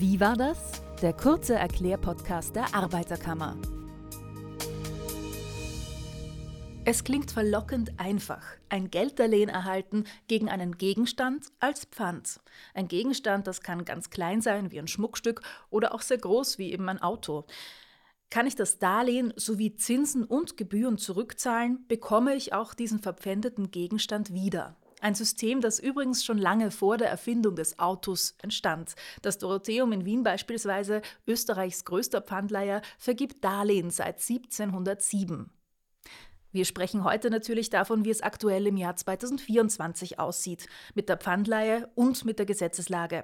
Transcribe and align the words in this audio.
Wie 0.00 0.18
war 0.18 0.34
das? 0.34 0.80
Der 1.02 1.12
kurze 1.12 1.56
Erklärpodcast 1.56 2.56
der 2.56 2.74
Arbeiterkammer. 2.74 3.58
Es 6.86 7.04
klingt 7.04 7.30
verlockend 7.30 8.00
einfach. 8.00 8.42
Ein 8.70 8.90
Gelddarlehen 8.90 9.50
erhalten 9.50 10.04
gegen 10.26 10.48
einen 10.48 10.78
Gegenstand 10.78 11.48
als 11.58 11.84
Pfand. 11.84 12.40
Ein 12.72 12.88
Gegenstand, 12.88 13.46
das 13.46 13.60
kann 13.60 13.84
ganz 13.84 14.08
klein 14.08 14.40
sein, 14.40 14.72
wie 14.72 14.78
ein 14.78 14.88
Schmuckstück, 14.88 15.42
oder 15.68 15.94
auch 15.94 16.00
sehr 16.00 16.16
groß, 16.16 16.56
wie 16.56 16.72
eben 16.72 16.88
ein 16.88 17.02
Auto. 17.02 17.44
Kann 18.30 18.46
ich 18.46 18.56
das 18.56 18.78
Darlehen 18.78 19.34
sowie 19.36 19.76
Zinsen 19.76 20.24
und 20.24 20.56
Gebühren 20.56 20.96
zurückzahlen, 20.96 21.84
bekomme 21.88 22.34
ich 22.36 22.54
auch 22.54 22.72
diesen 22.72 23.00
verpfändeten 23.00 23.70
Gegenstand 23.70 24.32
wieder. 24.32 24.79
Ein 25.00 25.14
System, 25.14 25.60
das 25.60 25.78
übrigens 25.78 26.24
schon 26.24 26.38
lange 26.38 26.70
vor 26.70 26.98
der 26.98 27.08
Erfindung 27.08 27.56
des 27.56 27.78
Autos 27.78 28.34
entstand. 28.42 28.94
Das 29.22 29.38
Dorotheum 29.38 29.92
in 29.92 30.04
Wien 30.04 30.22
beispielsweise, 30.22 31.02
Österreichs 31.26 31.84
größter 31.84 32.20
Pfandleiher, 32.20 32.82
vergibt 32.98 33.42
Darlehen 33.42 33.90
seit 33.90 34.20
1707. 34.20 35.50
Wir 36.52 36.64
sprechen 36.64 37.04
heute 37.04 37.30
natürlich 37.30 37.70
davon, 37.70 38.04
wie 38.04 38.10
es 38.10 38.22
aktuell 38.22 38.66
im 38.66 38.76
Jahr 38.76 38.96
2024 38.96 40.18
aussieht, 40.18 40.66
mit 40.94 41.08
der 41.08 41.16
Pfandleihe 41.16 41.88
und 41.94 42.24
mit 42.24 42.40
der 42.40 42.46
Gesetzeslage. 42.46 43.22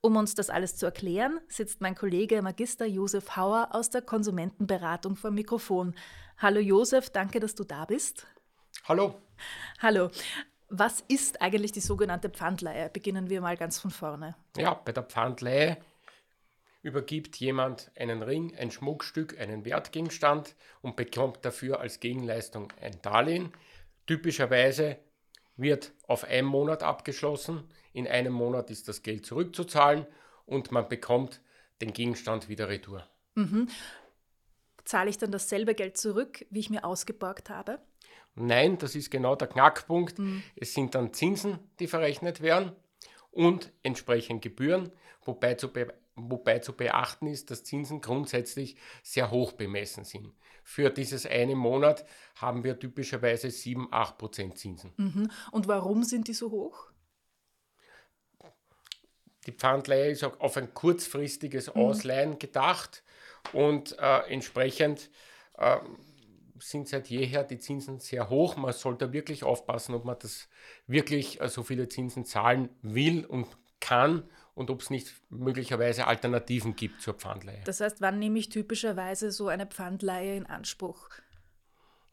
Um 0.00 0.16
uns 0.16 0.34
das 0.34 0.48
alles 0.48 0.76
zu 0.76 0.86
erklären, 0.86 1.38
sitzt 1.48 1.82
mein 1.82 1.94
Kollege 1.94 2.40
Magister 2.40 2.86
Josef 2.86 3.36
Hauer 3.36 3.68
aus 3.72 3.90
der 3.90 4.00
Konsumentenberatung 4.00 5.16
vom 5.16 5.34
Mikrofon. 5.34 5.94
Hallo 6.38 6.60
Josef, 6.60 7.10
danke, 7.10 7.40
dass 7.40 7.54
du 7.54 7.64
da 7.64 7.84
bist. 7.84 8.26
Hallo. 8.84 9.20
Hallo. 9.80 10.10
Was 10.74 11.04
ist 11.06 11.42
eigentlich 11.42 11.72
die 11.72 11.80
sogenannte 11.80 12.30
Pfandleihe? 12.30 12.88
Beginnen 12.88 13.28
wir 13.28 13.42
mal 13.42 13.58
ganz 13.58 13.78
von 13.78 13.90
vorne. 13.90 14.34
Ja, 14.56 14.72
bei 14.72 14.92
der 14.92 15.02
Pfandleihe 15.02 15.76
übergibt 16.80 17.36
jemand 17.36 17.90
einen 17.94 18.22
Ring, 18.22 18.56
ein 18.56 18.70
Schmuckstück, 18.70 19.38
einen 19.38 19.66
Wertgegenstand 19.66 20.56
und 20.80 20.96
bekommt 20.96 21.44
dafür 21.44 21.80
als 21.80 22.00
Gegenleistung 22.00 22.72
ein 22.80 22.98
Darlehen. 23.02 23.52
Typischerweise 24.06 24.96
wird 25.58 25.92
auf 26.08 26.24
einen 26.24 26.48
Monat 26.48 26.82
abgeschlossen. 26.82 27.64
In 27.92 28.08
einem 28.08 28.32
Monat 28.32 28.70
ist 28.70 28.88
das 28.88 29.02
Geld 29.02 29.26
zurückzuzahlen 29.26 30.06
und 30.46 30.72
man 30.72 30.88
bekommt 30.88 31.42
den 31.82 31.92
Gegenstand 31.92 32.48
wieder 32.48 32.70
retour. 32.70 33.06
Mhm. 33.34 33.68
Zahle 34.86 35.10
ich 35.10 35.18
dann 35.18 35.32
dasselbe 35.32 35.74
Geld 35.74 35.98
zurück, 35.98 36.46
wie 36.48 36.60
ich 36.60 36.70
mir 36.70 36.86
ausgeborgt 36.86 37.50
habe? 37.50 37.78
Nein, 38.34 38.78
das 38.78 38.94
ist 38.94 39.10
genau 39.10 39.36
der 39.36 39.48
Knackpunkt. 39.48 40.18
Mhm. 40.18 40.42
Es 40.56 40.74
sind 40.74 40.94
dann 40.94 41.12
Zinsen, 41.12 41.58
die 41.78 41.86
verrechnet 41.86 42.40
werden 42.40 42.72
und 43.30 43.72
entsprechend 43.82 44.42
Gebühren, 44.42 44.90
wobei 45.24 45.54
zu, 45.54 45.70
wobei 46.14 46.58
zu 46.60 46.72
beachten 46.74 47.26
ist, 47.26 47.50
dass 47.50 47.64
Zinsen 47.64 48.00
grundsätzlich 48.00 48.76
sehr 49.02 49.30
hoch 49.30 49.52
bemessen 49.52 50.04
sind. 50.04 50.32
Für 50.64 50.90
dieses 50.90 51.26
eine 51.26 51.56
Monat 51.56 52.06
haben 52.36 52.64
wir 52.64 52.78
typischerweise 52.78 53.50
7, 53.50 53.88
8 53.90 54.16
Prozent 54.16 54.58
Zinsen. 54.58 54.92
Mhm. 54.96 55.30
Und 55.50 55.68
warum 55.68 56.04
sind 56.04 56.28
die 56.28 56.34
so 56.34 56.50
hoch? 56.50 56.92
Die 59.46 59.52
Pfandleihe 59.52 60.10
ist 60.10 60.22
auch 60.22 60.38
auf 60.38 60.56
ein 60.56 60.72
kurzfristiges 60.72 61.74
mhm. 61.74 61.82
Ausleihen 61.82 62.38
gedacht 62.38 63.02
und 63.52 63.98
äh, 63.98 64.18
entsprechend 64.28 65.10
äh, 65.58 65.78
sind 66.62 66.88
seit 66.88 67.08
jeher 67.08 67.44
die 67.44 67.58
Zinsen 67.58 67.98
sehr 67.98 68.30
hoch. 68.30 68.56
Man 68.56 68.72
sollte 68.72 69.12
wirklich 69.12 69.44
aufpassen, 69.44 69.94
ob 69.94 70.04
man 70.04 70.16
das 70.18 70.48
wirklich 70.86 71.40
äh, 71.40 71.48
so 71.48 71.62
viele 71.62 71.88
Zinsen 71.88 72.24
zahlen 72.24 72.68
will 72.82 73.24
und 73.24 73.46
kann 73.80 74.24
und 74.54 74.70
ob 74.70 74.80
es 74.80 74.90
nicht 74.90 75.12
möglicherweise 75.30 76.06
Alternativen 76.06 76.76
gibt 76.76 77.00
zur 77.00 77.14
Pfandleihe. 77.14 77.62
Das 77.64 77.80
heißt, 77.80 78.00
wann 78.00 78.18
nehme 78.18 78.38
ich 78.38 78.48
typischerweise 78.48 79.32
so 79.32 79.48
eine 79.48 79.66
Pfandleihe 79.66 80.36
in 80.36 80.46
Anspruch? 80.46 81.08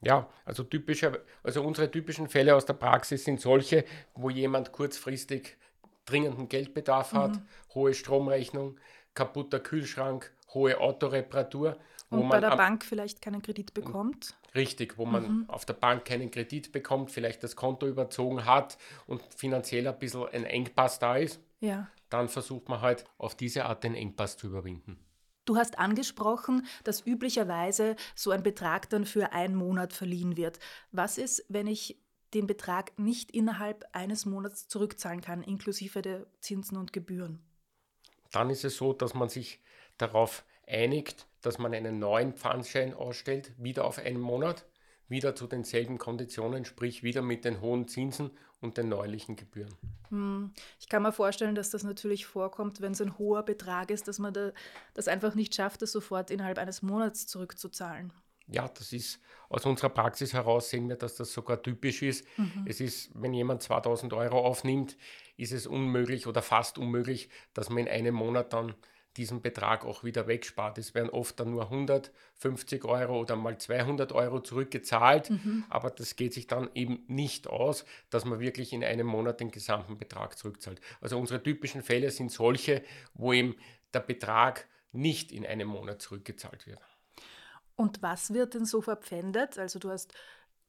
Ja, 0.02 0.30
also 0.46 0.64
typischer, 0.64 1.20
also 1.44 1.62
unsere 1.62 1.92
typischen 1.92 2.30
Fälle 2.30 2.56
aus 2.56 2.66
der 2.66 2.74
Praxis 2.74 3.26
sind 3.26 3.42
solche, 3.42 3.84
wo 4.16 4.30
jemand 4.30 4.72
kurzfristig 4.72 5.58
dringenden 6.06 6.48
Geldbedarf 6.48 7.14
hat, 7.14 7.36
mhm. 7.36 7.42
hohe 7.76 7.94
Stromrechnung, 7.94 8.80
kaputter 9.14 9.60
Kühlschrank, 9.60 10.32
hohe 10.54 10.80
Autoreparatur. 10.80 11.78
Und 12.10 12.30
bei 12.30 12.40
der 12.40 12.56
Bank 12.56 12.84
vielleicht 12.84 13.22
keinen 13.22 13.42
Kredit 13.42 13.74
bekommt? 13.74 14.36
Richtig, 14.56 14.98
wo 14.98 15.06
man 15.06 15.24
mhm. 15.24 15.50
auf 15.50 15.66
der 15.66 15.74
Bank 15.74 16.06
keinen 16.06 16.32
Kredit 16.32 16.72
bekommt, 16.72 17.12
vielleicht 17.12 17.44
das 17.44 17.56
Konto 17.56 17.88
überzogen 17.88 18.46
hat 18.46 18.78
und 19.06 19.22
finanziell 19.36 19.88
ein 19.88 20.00
bisschen 20.00 20.28
ein 20.30 20.46
Engpass 20.46 20.98
da 20.98 21.18
ist. 21.18 21.40
Ja. 21.60 21.88
Dann 22.10 22.28
versucht 22.30 22.68
man 22.68 22.82
halt 22.82 23.06
auf 23.18 23.36
diese 23.36 23.66
Art 23.66 23.84
den 23.84 23.94
Engpass 23.94 24.38
zu 24.38 24.48
überwinden. 24.48 24.98
Du 25.46 25.58
hast 25.58 25.80
angesprochen, 25.80 26.66
dass 26.84 27.06
üblicherweise 27.06 27.96
so 28.16 28.32
ein 28.32 28.44
Betrag 28.44 28.90
dann 28.90 29.06
für 29.06 29.34
einen 29.34 29.56
Monat 29.56 29.94
verliehen 29.94 30.38
wird. 30.38 30.60
Was 30.92 31.18
ist, 31.18 31.44
wenn 31.50 31.68
ich 31.68 32.00
den 32.34 32.46
Betrag 32.48 32.98
nicht 33.00 33.32
innerhalb 33.32 33.86
eines 33.92 34.26
Monats 34.26 34.68
zurückzahlen 34.68 35.22
kann, 35.22 35.42
inklusive 35.42 36.02
der 36.02 36.28
Zinsen 36.40 36.78
und 36.78 36.94
Gebühren? 36.94 37.40
Dann 38.32 38.50
ist 38.50 38.64
es 38.64 38.78
so, 38.78 38.94
dass 38.94 39.16
man 39.16 39.30
sich 39.30 39.60
darauf 39.98 40.46
einigt, 40.70 41.28
dass 41.42 41.58
man 41.58 41.74
einen 41.74 42.00
neuen 42.00 42.34
Pfandschein 42.34 42.94
ausstellt, 42.94 43.52
wieder 43.58 43.86
auf 43.86 43.98
einen 43.98 44.20
Monat, 44.20 44.66
wieder 45.08 45.36
zu 45.36 45.48
denselben 45.48 45.98
Konditionen, 45.98 46.66
sprich 46.66 47.04
wieder 47.04 47.22
mit 47.22 47.44
den 47.44 47.62
hohen 47.62 47.88
Zinsen 47.88 48.32
und 48.62 48.78
den 48.78 48.90
neulichen 48.90 49.36
Gebühren. 49.36 49.74
Hm. 50.10 50.52
Ich 50.80 50.90
kann 50.90 51.02
mir 51.02 51.12
vorstellen, 51.12 51.56
dass 51.56 51.70
das 51.72 51.84
natürlich 51.84 52.26
vorkommt, 52.26 52.82
wenn 52.82 52.92
es 52.92 53.02
ein 53.02 53.18
hoher 53.18 53.44
Betrag 53.44 53.90
ist, 53.90 54.08
dass 54.08 54.20
man 54.20 54.34
da, 54.34 54.52
das 54.94 55.08
einfach 55.08 55.36
nicht 55.36 55.56
schafft, 55.56 55.82
das 55.82 55.92
sofort 55.92 56.30
innerhalb 56.30 56.58
eines 56.58 56.82
Monats 56.82 57.26
zurückzuzahlen. 57.26 58.14
Ja, 58.52 58.68
das 58.68 58.94
ist 58.94 59.20
aus 59.48 59.66
unserer 59.66 59.90
Praxis 59.90 60.34
heraus 60.34 60.70
sehen 60.70 60.90
wir, 60.90 60.96
dass 60.96 61.16
das 61.16 61.32
sogar 61.32 61.62
typisch 61.62 62.02
ist. 62.02 62.26
Mhm. 62.38 62.66
Es 62.68 62.82
ist, 62.82 63.12
wenn 63.14 63.34
jemand 63.34 63.62
2000 63.62 64.14
Euro 64.14 64.40
aufnimmt, 64.40 64.98
ist 65.38 65.54
es 65.54 65.68
unmöglich 65.68 66.28
oder 66.28 66.42
fast 66.42 66.78
unmöglich, 66.78 67.30
dass 67.54 67.70
man 67.70 67.80
in 67.80 67.88
einem 67.88 68.16
Monat 68.16 68.54
dann 68.54 68.74
diesen 69.18 69.42
Betrag 69.42 69.86
auch 69.86 70.04
wieder 70.04 70.28
wegspart. 70.28 70.78
Es 70.78 70.94
werden 70.94 71.10
oft 71.10 71.40
dann 71.40 71.52
nur 71.52 71.64
150 71.64 72.86
Euro 72.86 73.20
oder 73.20 73.36
mal 73.36 73.58
200 73.58 74.12
Euro 74.12 74.40
zurückgezahlt, 74.40 75.30
mhm. 75.30 75.66
aber 75.70 75.90
das 75.90 76.16
geht 76.16 76.34
sich 76.34 76.48
dann 76.48 76.70
eben 76.76 77.04
nicht 77.08 77.48
aus, 77.48 77.86
dass 78.10 78.26
man 78.26 78.40
wirklich 78.40 78.74
in 78.74 78.84
einem 78.84 79.08
Monat 79.08 79.40
den 79.40 79.52
gesamten 79.52 79.98
Betrag 79.98 80.38
zurückzahlt. 80.38 80.80
Also 81.02 81.18
unsere 81.18 81.42
typischen 81.42 81.82
Fälle 81.82 82.12
sind 82.12 82.32
solche, 82.32 82.84
wo 83.14 83.34
eben 83.34 83.56
der 83.94 84.02
Betrag 84.02 84.68
nicht 84.92 85.32
in 85.32 85.46
einem 85.46 85.68
Monat 85.68 86.02
zurückgezahlt 86.02 86.66
wird. 86.68 86.80
Und 87.76 88.02
was 88.02 88.34
wird 88.34 88.56
denn 88.56 88.66
so 88.66 88.82
verpfändet? 88.82 89.58
Also 89.58 89.80
du 89.80 89.90
hast 89.90 90.14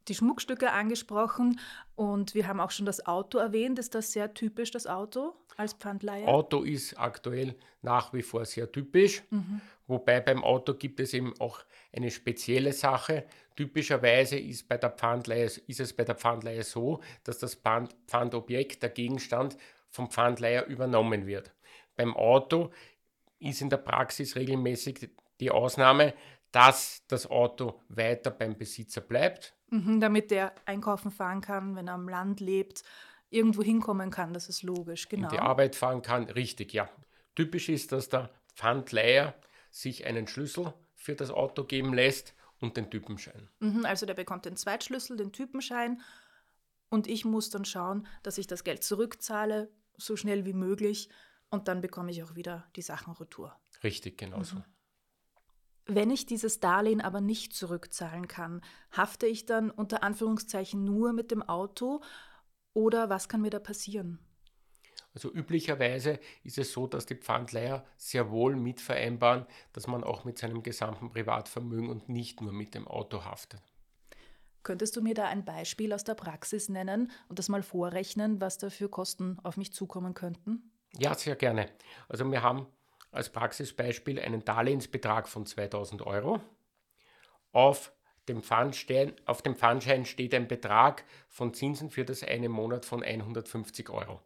die 0.08 0.14
Schmuckstücke 0.14 0.72
angesprochen 0.72 1.60
und 1.94 2.34
wir 2.34 2.46
haben 2.46 2.60
auch 2.60 2.70
schon 2.70 2.86
das 2.86 3.06
Auto 3.06 3.38
erwähnt. 3.38 3.78
Ist 3.78 3.94
das 3.94 4.12
sehr 4.12 4.32
typisch, 4.34 4.70
das 4.70 4.86
Auto 4.86 5.34
als 5.56 5.74
Pfandleihe? 5.74 6.26
Auto 6.26 6.62
ist 6.62 6.98
aktuell 6.98 7.54
nach 7.82 8.12
wie 8.12 8.22
vor 8.22 8.44
sehr 8.44 8.70
typisch, 8.70 9.22
mhm. 9.30 9.60
wobei 9.86 10.20
beim 10.20 10.42
Auto 10.42 10.74
gibt 10.74 11.00
es 11.00 11.14
eben 11.14 11.34
auch 11.38 11.60
eine 11.94 12.10
spezielle 12.10 12.72
Sache. 12.72 13.26
Typischerweise 13.56 14.38
ist, 14.38 14.68
bei 14.68 14.78
der 14.78 14.90
Pfandleihe, 14.90 15.44
ist 15.44 15.80
es 15.80 15.92
bei 15.92 16.04
der 16.04 16.14
Pfandleihe 16.14 16.62
so, 16.62 17.00
dass 17.24 17.38
das 17.38 17.54
Pfand, 17.54 17.94
Pfandobjekt, 18.06 18.82
der 18.82 18.90
Gegenstand 18.90 19.56
vom 19.88 20.10
Pfandleiher 20.10 20.66
übernommen 20.66 21.26
wird. 21.26 21.52
Beim 21.96 22.16
Auto 22.16 22.70
ist 23.38 23.60
in 23.60 23.70
der 23.70 23.78
Praxis 23.78 24.36
regelmäßig 24.36 25.10
die 25.40 25.50
Ausnahme, 25.50 26.14
dass 26.52 27.02
das 27.08 27.28
Auto 27.28 27.80
weiter 27.88 28.30
beim 28.30 28.56
Besitzer 28.56 29.00
bleibt 29.00 29.54
Mhm, 29.70 30.00
damit 30.00 30.30
der 30.30 30.52
einkaufen 30.66 31.10
fahren 31.10 31.40
kann, 31.40 31.76
wenn 31.76 31.88
er 31.88 31.94
am 31.94 32.08
Land 32.08 32.40
lebt, 32.40 32.82
irgendwo 33.30 33.62
hinkommen 33.62 34.10
kann, 34.10 34.32
das 34.34 34.48
ist 34.48 34.62
logisch, 34.62 35.08
genau. 35.08 35.28
In 35.28 35.36
die 35.36 35.40
Arbeit 35.40 35.76
fahren 35.76 36.02
kann, 36.02 36.24
richtig, 36.24 36.72
ja. 36.72 36.88
Typisch 37.36 37.68
ist, 37.68 37.92
dass 37.92 38.08
der 38.08 38.30
Pfandleiher 38.54 39.34
sich 39.70 40.06
einen 40.06 40.26
Schlüssel 40.26 40.74
für 40.96 41.14
das 41.14 41.30
Auto 41.30 41.64
geben 41.64 41.94
lässt 41.94 42.34
und 42.60 42.76
den 42.76 42.90
Typenschein. 42.90 43.48
Mhm, 43.60 43.84
also 43.84 44.06
der 44.06 44.14
bekommt 44.14 44.44
den 44.44 44.56
Zweitschlüssel, 44.56 45.16
den 45.16 45.32
Typenschein 45.32 46.02
und 46.88 47.06
ich 47.06 47.24
muss 47.24 47.50
dann 47.50 47.64
schauen, 47.64 48.06
dass 48.22 48.38
ich 48.38 48.46
das 48.46 48.64
Geld 48.64 48.82
zurückzahle, 48.82 49.70
so 49.96 50.16
schnell 50.16 50.44
wie 50.44 50.52
möglich 50.52 51.08
und 51.48 51.68
dann 51.68 51.80
bekomme 51.80 52.10
ich 52.10 52.22
auch 52.22 52.34
wieder 52.34 52.68
die 52.76 52.82
Sachen 52.82 53.12
retour. 53.14 53.56
Richtig, 53.82 54.18
genau 54.18 54.42
so. 54.42 54.56
Mhm. 54.56 54.64
Wenn 55.86 56.10
ich 56.10 56.26
dieses 56.26 56.60
Darlehen 56.60 57.00
aber 57.00 57.20
nicht 57.20 57.52
zurückzahlen 57.52 58.28
kann, 58.28 58.62
hafte 58.92 59.26
ich 59.26 59.46
dann 59.46 59.70
unter 59.70 60.02
Anführungszeichen 60.02 60.84
nur 60.84 61.12
mit 61.12 61.30
dem 61.30 61.42
Auto 61.42 62.00
oder 62.74 63.10
was 63.10 63.28
kann 63.28 63.40
mir 63.40 63.50
da 63.50 63.58
passieren? 63.58 64.18
Also 65.12 65.32
üblicherweise 65.32 66.20
ist 66.44 66.58
es 66.58 66.72
so, 66.72 66.86
dass 66.86 67.06
die 67.06 67.16
Pfandleiher 67.16 67.84
sehr 67.96 68.30
wohl 68.30 68.54
mitvereinbaren, 68.54 69.46
dass 69.72 69.88
man 69.88 70.04
auch 70.04 70.24
mit 70.24 70.38
seinem 70.38 70.62
gesamten 70.62 71.10
Privatvermögen 71.10 71.88
und 71.88 72.08
nicht 72.08 72.40
nur 72.40 72.52
mit 72.52 72.74
dem 72.74 72.86
Auto 72.86 73.24
haftet. 73.24 73.60
Könntest 74.62 74.96
du 74.96 75.02
mir 75.02 75.14
da 75.14 75.26
ein 75.26 75.44
Beispiel 75.44 75.92
aus 75.92 76.04
der 76.04 76.14
Praxis 76.14 76.68
nennen 76.68 77.10
und 77.28 77.38
das 77.38 77.48
mal 77.48 77.62
vorrechnen, 77.62 78.40
was 78.40 78.58
da 78.58 78.70
für 78.70 78.88
Kosten 78.88 79.38
auf 79.42 79.56
mich 79.56 79.72
zukommen 79.72 80.14
könnten? 80.14 80.70
Ja, 80.98 81.14
sehr 81.14 81.34
gerne. 81.34 81.70
Also 82.08 82.30
wir 82.30 82.42
haben 82.42 82.66
als 83.10 83.30
Praxisbeispiel 83.30 84.20
einen 84.20 84.44
Darlehensbetrag 84.44 85.28
von 85.28 85.46
2000 85.46 86.02
Euro. 86.02 86.40
Auf 87.52 87.92
dem, 88.28 88.42
Pfandstein, 88.42 89.14
auf 89.24 89.42
dem 89.42 89.56
Pfandschein 89.56 90.04
steht 90.04 90.34
ein 90.34 90.48
Betrag 90.48 91.04
von 91.28 91.52
Zinsen 91.52 91.90
für 91.90 92.04
das 92.04 92.22
eine 92.22 92.48
Monat 92.48 92.84
von 92.84 93.02
150 93.02 93.90
Euro. 93.90 94.20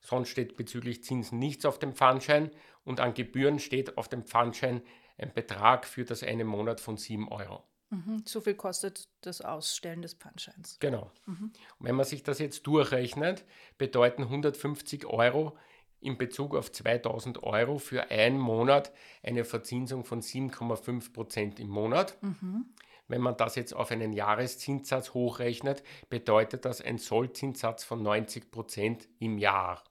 Sonst 0.00 0.28
steht 0.28 0.56
bezüglich 0.56 1.02
Zinsen 1.02 1.38
nichts 1.38 1.64
auf 1.64 1.78
dem 1.78 1.94
Pfandschein 1.94 2.50
und 2.84 3.00
an 3.00 3.14
Gebühren 3.14 3.58
steht 3.58 3.98
auf 3.98 4.08
dem 4.08 4.24
Pfandschein 4.24 4.82
ein 5.18 5.34
Betrag 5.34 5.86
für 5.86 6.04
das 6.04 6.22
eine 6.22 6.44
Monat 6.44 6.80
von 6.80 6.96
7 6.96 7.28
Euro. 7.28 7.64
Mhm. 7.90 8.22
So 8.24 8.40
viel 8.40 8.54
kostet 8.54 9.08
das 9.22 9.40
Ausstellen 9.40 10.02
des 10.02 10.14
Pfandscheins. 10.14 10.78
Genau. 10.78 11.10
Mhm. 11.26 11.52
Und 11.78 11.86
wenn 11.86 11.94
man 11.94 12.04
sich 12.04 12.22
das 12.22 12.38
jetzt 12.38 12.66
durchrechnet, 12.66 13.44
bedeuten 13.78 14.22
150 14.22 15.06
Euro 15.06 15.56
in 16.00 16.18
Bezug 16.18 16.54
auf 16.54 16.70
2000 16.70 17.42
Euro 17.42 17.78
für 17.78 18.10
einen 18.10 18.38
Monat 18.38 18.92
eine 19.22 19.44
Verzinsung 19.44 20.04
von 20.04 20.22
7,5 20.22 21.12
Prozent 21.12 21.60
im 21.60 21.68
Monat. 21.68 22.16
Mhm. 22.22 22.66
Wenn 23.08 23.22
man 23.22 23.36
das 23.36 23.54
jetzt 23.56 23.74
auf 23.74 23.90
einen 23.90 24.12
Jahreszinssatz 24.12 25.14
hochrechnet, 25.14 25.82
bedeutet 26.10 26.64
das 26.64 26.80
ein 26.80 26.98
Sollzinssatz 26.98 27.82
von 27.84 28.02
90 28.02 28.50
Prozent 28.50 29.08
im 29.18 29.38
Jahr. 29.38 29.82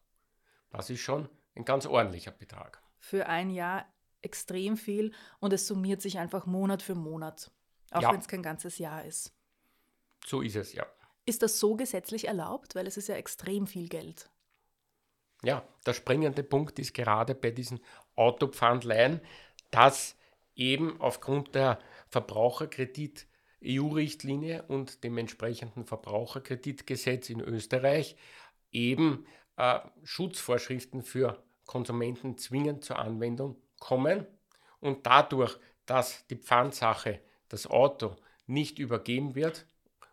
Das 0.70 0.90
ist 0.90 1.02
schon 1.02 1.28
ein 1.56 1.66
ganz 1.66 1.88
ordentlicher 1.88 2.32
Betrag. 2.32 2.82
Für 3.00 3.26
ein 3.26 3.50
Jahr 3.50 3.86
extrem 4.22 4.78
viel 4.78 5.14
und 5.40 5.54
es 5.54 5.68
summiert 5.68 6.02
sich 6.02 6.20
einfach 6.20 6.46
Monat 6.46 6.82
für 6.82 6.96
Monat, 6.96 7.52
auch 7.92 8.02
ja. 8.02 8.12
wenn 8.12 8.20
es 8.20 8.28
kein 8.28 8.44
ganzes 8.44 8.78
Jahr 8.78 9.04
ist. 9.04 9.34
So 10.26 10.42
ist 10.42 10.56
es, 10.56 10.74
ja. 10.74 10.86
Ist 11.26 11.42
das 11.42 11.60
so 11.60 11.76
gesetzlich 11.76 12.28
erlaubt? 12.28 12.76
Weil 12.76 12.88
es 12.88 12.98
ist 12.98 13.08
ja 13.08 13.16
extrem 13.16 13.68
viel 13.68 13.90
Geld. 13.90 14.30
Ja, 15.44 15.64
der 15.86 15.94
springende 15.94 16.44
Punkt 16.44 16.80
ist 16.80 16.94
gerade 16.94 17.36
bei 17.36 17.52
diesen 17.52 17.80
Autopfandleihen, 18.16 19.22
dass 19.72 20.16
eben 20.56 21.00
aufgrund 21.00 21.54
der 21.56 21.80
Verbraucherkredit 22.10 23.28
EU-Richtlinie 23.64 24.64
und 24.68 25.04
dem 25.04 25.18
entsprechenden 25.18 25.86
Verbraucherkreditgesetz 25.86 27.30
in 27.30 27.42
Österreich 27.42 28.16
eben 28.72 29.26
äh, 29.58 29.80
Schutzvorschriften 30.04 31.02
für 31.02 31.44
Konsumenten 31.66 32.38
zwingend 32.38 32.84
zur 32.84 33.00
Anwendung 33.00 33.58
kommen 33.80 34.26
und 34.80 35.06
dadurch, 35.06 35.58
dass 35.86 36.26
die 36.28 36.36
Pfandsache, 36.36 37.22
das 37.50 37.68
Auto 37.68 38.16
nicht 38.46 38.80
übergeben 38.80 39.36
wird 39.36 39.66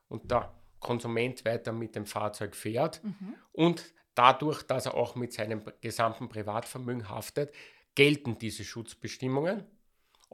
und 0.08 0.30
der 0.30 0.54
Konsument 0.80 1.44
weiter 1.44 1.72
mit 1.72 1.96
dem 1.96 2.06
Fahrzeug 2.06 2.54
fährt 2.54 3.02
mhm. 3.02 3.34
und 3.52 3.94
dadurch, 4.14 4.62
dass 4.62 4.86
er 4.86 4.94
auch 4.94 5.14
mit 5.14 5.32
seinem 5.32 5.62
gesamten 5.80 6.28
Privatvermögen 6.28 7.08
haftet, 7.08 7.52
gelten 7.94 8.38
diese 8.38 8.64
Schutzbestimmungen 8.64 9.64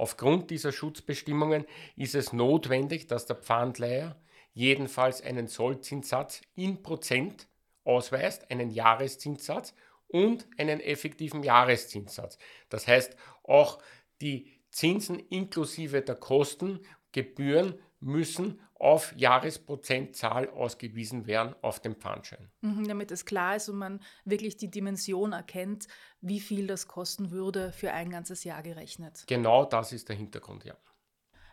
Aufgrund 0.01 0.51
dieser 0.51 0.73
Schutzbestimmungen 0.73 1.67
ist 1.95 2.15
es 2.15 2.33
notwendig, 2.33 3.07
dass 3.07 3.27
der 3.27 3.37
Pfandleiher 3.37 4.17
jedenfalls 4.55 5.21
einen 5.21 5.47
Sollzinssatz 5.47 6.41
in 6.55 6.83
Prozent 6.83 7.49
ausweist, 7.85 8.51
einen 8.51 8.71
Jahreszinssatz 8.71 9.75
und 10.09 10.47
einen 10.57 10.81
effektiven 10.81 11.43
Jahreszinssatz. 11.43 12.39
Das 12.71 12.89
heißt, 12.89 13.15
auch 13.43 13.83
die 14.23 14.51
Zinsen 14.71 15.19
inklusive 15.19 16.01
der 16.01 16.17
Kosten, 16.17 16.81
Gebühren 17.13 17.79
müssen 18.01 18.61
auf 18.75 19.15
Jahresprozentzahl 19.17 20.49
ausgewiesen 20.49 21.27
werden 21.27 21.55
auf 21.61 21.81
dem 21.81 21.97
Pfandschein. 21.97 22.51
Mhm, 22.63 22.89
damit 22.89 23.11
es 23.11 23.27
klar 23.27 23.57
ist 23.57 23.69
und 23.69 23.77
man 23.77 24.01
wirklich 24.25 24.57
die 24.57 24.71
Dimension 24.71 25.33
erkennt, 25.33 25.87
wie 26.21 26.41
viel 26.41 26.67
das 26.67 26.89
kosten 26.89 27.31
würde 27.31 27.73
für 27.73 27.93
ein 27.93 28.11
ganzes 28.11 28.43
Jahr 28.45 28.63
gerechnet. 28.63 29.25
Genau 29.27 29.67
das 29.67 29.93
ist 29.93 30.09
der 30.09 30.17
Hintergrund, 30.17 30.65
ja. 30.65 30.77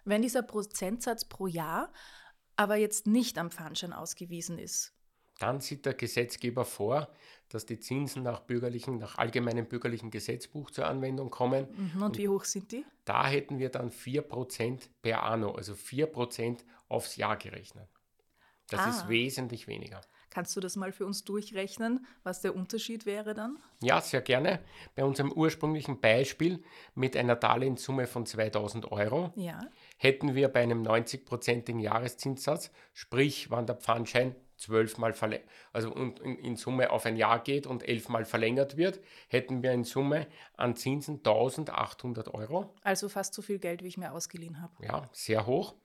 Wenn 0.05 0.21
dieser 0.21 0.41
Prozentsatz 0.41 1.25
pro 1.25 1.47
Jahr 1.47 1.91
aber 2.55 2.75
jetzt 2.75 3.05
nicht 3.05 3.37
am 3.37 3.51
Pfandschein 3.51 3.93
ausgewiesen 3.93 4.57
ist, 4.57 4.96
dann 5.39 5.61
sieht 5.61 5.85
der 5.85 5.93
Gesetzgeber 5.93 6.65
vor, 6.65 7.09
dass 7.49 7.65
die 7.65 7.79
Zinsen 7.79 8.23
nach 8.23 8.41
bürgerlichen, 8.41 8.97
nach 8.97 9.17
allgemeinem 9.17 9.67
bürgerlichen 9.67 10.11
Gesetzbuch 10.11 10.71
zur 10.71 10.87
Anwendung 10.87 11.29
kommen. 11.29 11.67
Mhm, 11.71 12.01
und, 12.01 12.03
und 12.03 12.17
wie 12.17 12.27
hoch 12.27 12.43
sind 12.43 12.71
die? 12.71 12.85
Da 13.05 13.27
hätten 13.27 13.59
wir 13.59 13.69
dann 13.69 13.89
4% 13.89 14.89
per 15.01 15.23
anno, 15.23 15.51
also 15.51 15.73
4% 15.73 16.59
aufs 16.89 17.15
Jahr 17.15 17.37
gerechnet. 17.37 17.87
Das 18.69 18.81
ah. 18.81 18.89
ist 18.89 19.07
wesentlich 19.07 19.67
weniger. 19.67 20.01
Kannst 20.29 20.55
du 20.55 20.59
das 20.59 20.75
mal 20.75 20.91
für 20.91 21.05
uns 21.05 21.23
durchrechnen, 21.23 22.05
was 22.23 22.41
der 22.41 22.53
Unterschied 22.53 23.05
wäre 23.05 23.33
dann? 23.33 23.57
Ja, 23.81 24.01
sehr 24.01 24.21
gerne. 24.21 24.59
Bei 24.93 25.05
unserem 25.05 25.31
ursprünglichen 25.31 25.99
Beispiel 26.01 26.61
mit 26.93 27.15
einer 27.15 27.35
Darlehenssumme 27.35 28.07
von 28.07 28.25
2000 28.25 28.91
Euro 28.91 29.31
ja. 29.35 29.59
hätten 29.97 30.35
wir 30.35 30.49
bei 30.49 30.61
einem 30.61 30.83
90-prozentigen 30.83 31.79
Jahreszinssatz, 31.79 32.71
sprich, 32.93 33.49
wann 33.49 33.65
der 33.65 33.77
Pfandschein 33.77 34.35
zwölfmal 34.57 35.13
verlängert, 35.13 35.47
also 35.71 35.93
in, 35.93 36.15
in, 36.37 36.55
Summe 36.55 36.91
auf 36.91 37.05
ein 37.05 37.15
Jahr 37.15 37.43
geht 37.43 37.67
und 37.67 37.87
elfmal 37.87 38.25
verlängert 38.25 38.75
wird, 38.75 38.99
hätten 39.27 39.63
wir 39.63 39.71
in 39.71 39.83
Summe 39.83 40.27
an 40.55 40.75
Zinsen 40.75 41.17
1800 41.17 42.33
Euro. 42.33 42.73
Also 42.81 43.07
fast 43.07 43.33
so 43.33 43.41
viel 43.41 43.59
Geld, 43.59 43.83
wie 43.83 43.87
ich 43.87 43.97
mir 43.97 44.11
ausgeliehen 44.11 44.61
habe. 44.61 44.73
Ja, 44.83 45.09
sehr 45.13 45.45
hoch. 45.45 45.75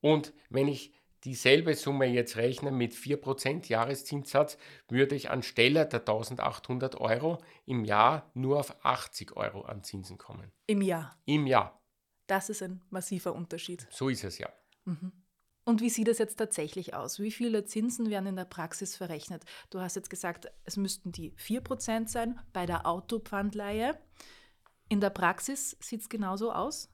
Und 0.00 0.34
wenn 0.50 0.68
ich 0.68 0.92
dieselbe 1.24 1.74
Summe 1.74 2.06
jetzt 2.06 2.36
rechne 2.36 2.70
mit 2.70 2.94
4% 2.94 3.68
Jahreszinssatz, 3.68 4.58
würde 4.88 5.14
ich 5.14 5.30
anstelle 5.30 5.86
der 5.86 6.00
1800 6.00 7.00
Euro 7.00 7.38
im 7.64 7.84
Jahr 7.84 8.30
nur 8.34 8.60
auf 8.60 8.84
80 8.84 9.36
Euro 9.36 9.62
an 9.62 9.82
Zinsen 9.82 10.18
kommen. 10.18 10.52
Im 10.66 10.82
Jahr? 10.82 11.16
Im 11.24 11.46
Jahr. 11.46 11.80
Das 12.26 12.50
ist 12.50 12.62
ein 12.62 12.82
massiver 12.90 13.34
Unterschied. 13.34 13.86
So 13.90 14.08
ist 14.08 14.24
es 14.24 14.38
ja. 14.38 14.48
Mhm. 14.84 15.12
Und 15.66 15.80
wie 15.80 15.90
sieht 15.90 16.06
es 16.06 16.18
jetzt 16.18 16.36
tatsächlich 16.36 16.94
aus? 16.94 17.18
Wie 17.18 17.32
viele 17.32 17.64
Zinsen 17.64 18.08
werden 18.08 18.28
in 18.28 18.36
der 18.36 18.44
Praxis 18.44 18.94
verrechnet? 18.94 19.42
Du 19.68 19.80
hast 19.80 19.96
jetzt 19.96 20.10
gesagt, 20.10 20.46
es 20.64 20.76
müssten 20.76 21.10
die 21.10 21.32
4% 21.32 22.06
sein 22.06 22.38
bei 22.52 22.66
der 22.66 22.86
Autopfandleihe. 22.86 23.98
In 24.88 25.00
der 25.00 25.10
Praxis 25.10 25.76
sieht 25.80 26.02
es 26.02 26.08
genauso 26.08 26.52
aus? 26.52 26.88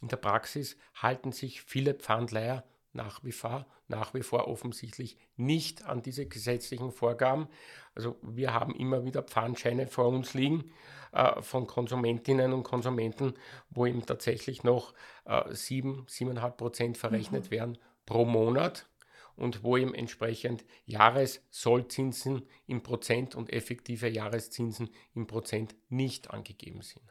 In 0.00 0.08
der 0.08 0.16
Praxis 0.16 0.78
halten 0.94 1.32
sich 1.32 1.60
viele 1.60 1.92
Pfandleiher 1.92 2.64
nach 2.94 3.22
wie 3.24 3.32
vor, 3.32 3.66
nach 3.88 4.14
wie 4.14 4.22
vor 4.22 4.48
offensichtlich 4.48 5.18
nicht 5.36 5.84
an 5.84 6.00
diese 6.00 6.24
gesetzlichen 6.26 6.92
Vorgaben. 6.92 7.48
Also 7.94 8.16
wir 8.22 8.54
haben 8.54 8.74
immer 8.74 9.04
wieder 9.04 9.22
Pfandscheine 9.22 9.86
vor 9.86 10.08
uns 10.08 10.32
liegen 10.32 10.72
äh, 11.12 11.42
von 11.42 11.66
Konsumentinnen 11.66 12.54
und 12.54 12.62
Konsumenten, 12.62 13.34
wo 13.68 13.84
eben 13.84 14.06
tatsächlich 14.06 14.64
noch 14.64 14.94
äh, 15.26 15.52
7, 15.52 16.06
7,5 16.06 16.50
Prozent 16.52 16.96
verrechnet 16.96 17.46
mhm. 17.46 17.50
werden 17.50 17.78
pro 18.06 18.24
Monat 18.24 18.88
und 19.36 19.62
wo 19.64 19.76
eben 19.76 19.94
entsprechend 19.94 20.64
Jahressollzinsen 20.86 22.46
im 22.66 22.82
Prozent 22.82 23.34
und 23.34 23.52
effektive 23.52 24.08
Jahreszinsen 24.08 24.90
im 25.14 25.26
Prozent 25.26 25.74
nicht 25.88 26.30
angegeben 26.30 26.82
sind. 26.82 27.02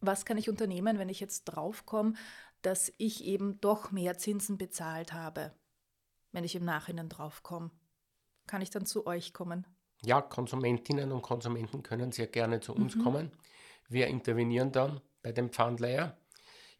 Was 0.00 0.26
kann 0.26 0.36
ich 0.36 0.50
unternehmen, 0.50 0.98
wenn 0.98 1.08
ich 1.08 1.20
jetzt 1.20 1.44
draufkomme, 1.44 2.14
dass 2.60 2.92
ich 2.98 3.24
eben 3.24 3.60
doch 3.60 3.90
mehr 3.90 4.18
Zinsen 4.18 4.58
bezahlt 4.58 5.12
habe, 5.12 5.54
wenn 6.32 6.44
ich 6.44 6.54
im 6.54 6.64
Nachhinein 6.64 7.08
draufkomme? 7.08 7.70
Kann 8.46 8.60
ich 8.60 8.70
dann 8.70 8.84
zu 8.84 9.06
euch 9.06 9.32
kommen? 9.32 9.66
Ja, 10.04 10.20
Konsumentinnen 10.20 11.12
und 11.12 11.22
Konsumenten 11.22 11.82
können 11.82 12.12
sehr 12.12 12.26
gerne 12.26 12.60
zu 12.60 12.74
uns 12.74 12.96
mhm. 12.96 13.02
kommen. 13.02 13.32
Wir 13.88 14.08
intervenieren 14.08 14.72
dann 14.72 15.00
bei 15.22 15.32
dem 15.32 15.50
Pfandleiher 15.50 16.18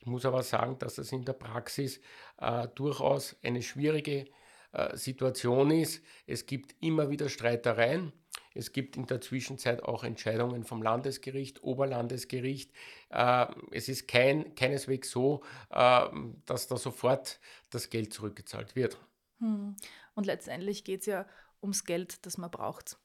ich 0.04 0.10
muss 0.10 0.26
aber 0.26 0.42
sagen, 0.42 0.78
dass 0.80 0.96
das 0.96 1.12
in 1.12 1.24
der 1.24 1.32
Praxis 1.32 1.98
äh, 2.36 2.68
durchaus 2.74 3.36
eine 3.42 3.62
schwierige 3.62 4.26
äh, 4.72 4.94
Situation 4.98 5.70
ist. 5.70 6.04
Es 6.26 6.44
gibt 6.44 6.76
immer 6.80 7.08
wieder 7.08 7.30
Streitereien. 7.30 8.12
Es 8.52 8.72
gibt 8.72 8.98
in 8.98 9.06
der 9.06 9.22
Zwischenzeit 9.22 9.82
auch 9.82 10.04
Entscheidungen 10.04 10.64
vom 10.64 10.82
Landesgericht, 10.82 11.62
Oberlandesgericht. 11.62 12.70
Äh, 13.08 13.46
es 13.70 13.88
ist 13.88 14.06
kein, 14.06 14.54
keineswegs 14.54 15.10
so, 15.10 15.42
äh, 15.70 16.04
dass 16.44 16.68
da 16.68 16.76
sofort 16.76 17.40
das 17.70 17.88
Geld 17.88 18.12
zurückgezahlt 18.12 18.76
wird. 18.76 18.98
Hm. 19.38 19.74
Und 20.14 20.26
letztendlich 20.26 20.84
geht 20.84 21.00
es 21.00 21.06
ja 21.06 21.26
ums 21.62 21.86
Geld, 21.86 22.26
das 22.26 22.36
man 22.36 22.50
braucht. 22.50 22.98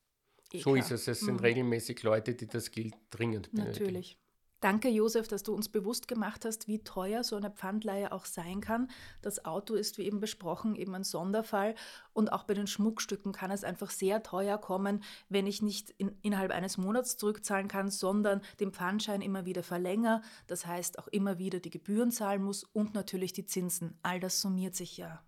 Eh 0.51 0.59
so 0.59 0.73
klar. 0.73 0.83
ist 0.83 0.91
es. 0.91 1.07
Es 1.07 1.21
sind 1.21 1.37
hm. 1.37 1.45
regelmäßig 1.45 2.03
Leute, 2.03 2.35
die 2.35 2.47
das 2.47 2.71
Geld 2.71 2.93
dringend 3.09 3.51
benötigen. 3.51 3.85
Natürlich. 3.85 4.19
Danke, 4.61 4.89
Josef, 4.89 5.29
dass 5.29 5.43
du 5.43 5.53
uns 5.53 5.69
bewusst 5.69 6.09
gemacht 6.09 6.43
hast, 6.43 6.67
wie 6.67 6.83
teuer 6.83 7.23
so 7.23 7.37
eine 7.37 7.49
Pfandleihe 7.49 8.11
auch 8.11 8.25
sein 8.25 8.59
kann. 8.59 8.89
Das 9.21 9.45
Auto 9.45 9.75
ist, 9.75 9.97
wie 9.97 10.03
eben 10.03 10.19
besprochen, 10.19 10.75
eben 10.75 10.93
ein 10.95 11.05
Sonderfall. 11.05 11.75
Und 12.11 12.33
auch 12.33 12.43
bei 12.43 12.53
den 12.53 12.67
Schmuckstücken 12.67 13.31
kann 13.31 13.51
es 13.51 13.63
einfach 13.63 13.89
sehr 13.89 14.21
teuer 14.21 14.57
kommen, 14.57 15.01
wenn 15.29 15.47
ich 15.47 15.61
nicht 15.61 15.91
in, 15.91 16.17
innerhalb 16.21 16.51
eines 16.51 16.77
Monats 16.77 17.15
zurückzahlen 17.15 17.69
kann, 17.69 17.89
sondern 17.89 18.41
den 18.59 18.73
Pfandschein 18.73 19.21
immer 19.21 19.45
wieder 19.45 19.63
verlängere. 19.63 20.21
Das 20.47 20.65
heißt, 20.65 20.99
auch 20.99 21.07
immer 21.07 21.37
wieder 21.37 21.59
die 21.59 21.69
Gebühren 21.69 22.11
zahlen 22.11 22.43
muss 22.43 22.65
und 22.65 22.93
natürlich 22.93 23.31
die 23.31 23.45
Zinsen. 23.45 23.97
All 24.03 24.19
das 24.19 24.41
summiert 24.41 24.75
sich 24.75 24.97
ja. 24.97 25.23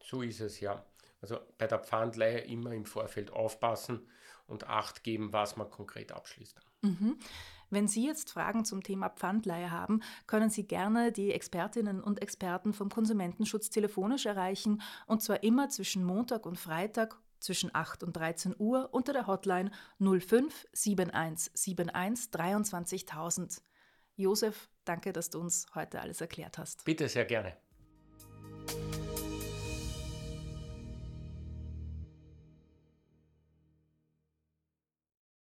So 0.00 0.22
ist 0.22 0.40
es 0.40 0.60
ja. 0.60 0.84
Also 1.20 1.38
bei 1.58 1.66
der 1.66 1.80
Pfandleihe 1.80 2.38
immer 2.38 2.72
im 2.72 2.84
Vorfeld 2.84 3.32
aufpassen 3.32 4.06
und 4.46 4.68
Acht 4.68 5.02
geben, 5.02 5.32
was 5.32 5.56
man 5.56 5.70
konkret 5.70 6.12
abschließt. 6.12 6.60
Mhm. 6.82 7.18
Wenn 7.70 7.86
Sie 7.86 8.04
jetzt 8.04 8.30
Fragen 8.30 8.64
zum 8.64 8.82
Thema 8.82 9.08
Pfandleihe 9.08 9.70
haben, 9.70 10.02
können 10.26 10.50
Sie 10.50 10.66
gerne 10.66 11.12
die 11.12 11.32
Expertinnen 11.32 12.02
und 12.02 12.20
Experten 12.20 12.72
vom 12.72 12.90
Konsumentenschutz 12.90 13.70
telefonisch 13.70 14.26
erreichen 14.26 14.82
und 15.06 15.22
zwar 15.22 15.42
immer 15.44 15.68
zwischen 15.68 16.04
Montag 16.04 16.46
und 16.46 16.58
Freitag 16.58 17.16
zwischen 17.38 17.70
8 17.72 18.02
und 18.02 18.16
13 18.16 18.54
Uhr 18.58 18.90
unter 18.92 19.12
der 19.12 19.26
Hotline 19.26 19.70
05 19.98 20.66
7171 20.72 22.30
23000. 22.30 23.62
Josef, 24.16 24.68
danke, 24.84 25.12
dass 25.12 25.30
du 25.30 25.40
uns 25.40 25.66
heute 25.74 26.00
alles 26.00 26.20
erklärt 26.20 26.58
hast. 26.58 26.84
Bitte, 26.84 27.08
sehr 27.08 27.24
gerne. 27.24 27.56